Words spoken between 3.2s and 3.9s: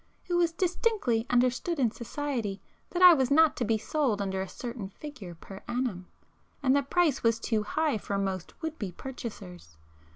not to be